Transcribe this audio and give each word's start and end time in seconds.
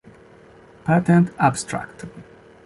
Patent 0.83 1.29
abstract". 1.37 2.05